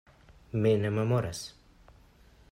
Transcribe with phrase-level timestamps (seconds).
[0.61, 1.43] Mi ne memoras.